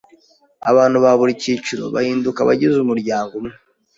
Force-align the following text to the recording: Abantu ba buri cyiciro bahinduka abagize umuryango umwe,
Abantu 0.69 0.97
ba 1.03 1.11
buri 1.19 1.33
cyiciro 1.41 1.83
bahinduka 1.95 2.39
abagize 2.41 2.75
umuryango 2.79 3.31
umwe, 3.39 3.55